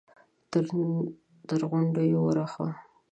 [1.53, 2.69] تر غونډيو ور هاخوا!